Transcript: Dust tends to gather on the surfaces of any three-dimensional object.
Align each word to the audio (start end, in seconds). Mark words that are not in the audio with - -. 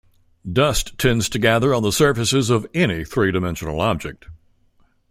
Dust 0.51 0.97
tends 0.97 1.29
to 1.29 1.37
gather 1.37 1.75
on 1.75 1.83
the 1.83 1.91
surfaces 1.91 2.49
of 2.49 2.65
any 2.73 3.05
three-dimensional 3.05 3.79
object. 3.81 4.25